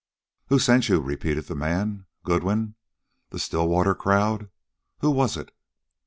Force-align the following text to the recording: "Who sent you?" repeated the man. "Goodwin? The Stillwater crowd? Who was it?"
"Who 0.47 0.57
sent 0.57 0.89
you?" 0.89 0.99
repeated 0.99 1.45
the 1.45 1.53
man. 1.53 2.07
"Goodwin? 2.23 2.73
The 3.29 3.37
Stillwater 3.37 3.93
crowd? 3.93 4.49
Who 5.01 5.11
was 5.11 5.37
it?" 5.37 5.51